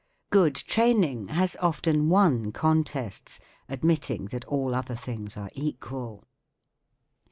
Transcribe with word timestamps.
Good 0.31 0.55
training 0.55 1.27
has 1.27 1.55
often 1.57 2.09
won 2.09 2.51
contests, 2.51 3.39
admitting 3.69 4.25
that 4.31 4.45
all 4.45 4.73
other 4.73 4.95
things 4.95 5.37
arc 5.37 5.51
equal. 5.53 6.23